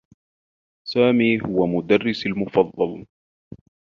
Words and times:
سامي 0.87 1.41
هو 1.41 1.67
مدرّسي 1.67 2.29
المفضّل. 2.29 3.05